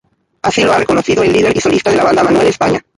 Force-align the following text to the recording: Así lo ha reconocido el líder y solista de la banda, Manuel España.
Así 0.41 0.63
lo 0.63 0.73
ha 0.73 0.79
reconocido 0.79 1.21
el 1.21 1.31
líder 1.31 1.55
y 1.55 1.61
solista 1.61 1.91
de 1.91 1.97
la 1.97 2.05
banda, 2.05 2.23
Manuel 2.23 2.47
España. 2.47 2.83